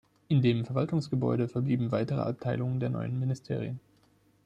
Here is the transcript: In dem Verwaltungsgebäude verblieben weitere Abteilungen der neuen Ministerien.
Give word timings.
In 0.29 0.41
dem 0.41 0.65
Verwaltungsgebäude 0.65 1.47
verblieben 1.47 1.91
weitere 1.91 2.21
Abteilungen 2.21 2.79
der 2.79 2.89
neuen 2.89 3.19
Ministerien. 3.19 3.79